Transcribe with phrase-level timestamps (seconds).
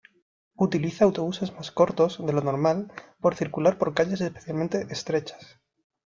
[0.55, 5.59] Utiliza autobuses más cortos de lo normal por circular por calles especialmente estrechas.